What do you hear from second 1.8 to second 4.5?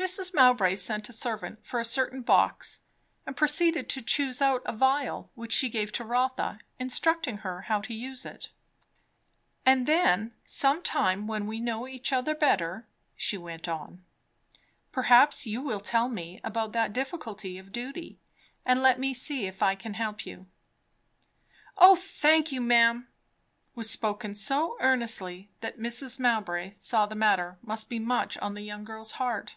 certain box, and proceeded to choose